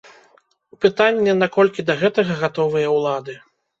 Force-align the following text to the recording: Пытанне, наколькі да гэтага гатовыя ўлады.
Пытанне, 0.85 1.35
наколькі 1.43 1.85
да 1.91 1.99
гэтага 2.05 2.41
гатовыя 2.43 2.87
ўлады. 2.97 3.41